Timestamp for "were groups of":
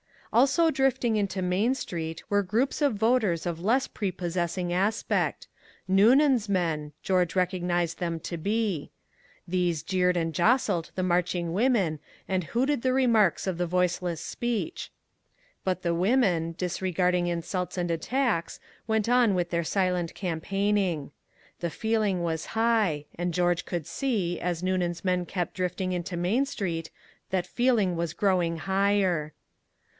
2.29-2.95